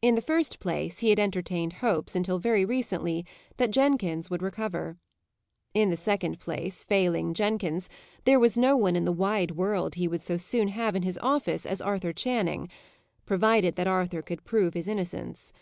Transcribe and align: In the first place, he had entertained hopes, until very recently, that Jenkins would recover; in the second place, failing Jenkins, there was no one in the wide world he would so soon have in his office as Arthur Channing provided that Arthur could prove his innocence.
In 0.00 0.16
the 0.16 0.20
first 0.20 0.58
place, 0.58 0.98
he 0.98 1.10
had 1.10 1.20
entertained 1.20 1.74
hopes, 1.74 2.16
until 2.16 2.40
very 2.40 2.64
recently, 2.64 3.24
that 3.58 3.70
Jenkins 3.70 4.28
would 4.28 4.42
recover; 4.42 4.96
in 5.72 5.88
the 5.88 5.96
second 5.96 6.40
place, 6.40 6.82
failing 6.82 7.32
Jenkins, 7.32 7.88
there 8.24 8.40
was 8.40 8.58
no 8.58 8.76
one 8.76 8.96
in 8.96 9.04
the 9.04 9.12
wide 9.12 9.52
world 9.52 9.94
he 9.94 10.08
would 10.08 10.20
so 10.20 10.36
soon 10.36 10.66
have 10.66 10.96
in 10.96 11.02
his 11.04 11.16
office 11.18 11.64
as 11.64 11.80
Arthur 11.80 12.12
Channing 12.12 12.68
provided 13.24 13.76
that 13.76 13.86
Arthur 13.86 14.20
could 14.20 14.42
prove 14.42 14.74
his 14.74 14.88
innocence. 14.88 15.52